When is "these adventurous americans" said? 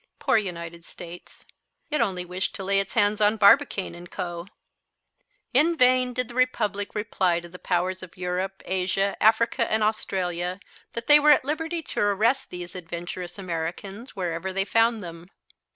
12.49-14.15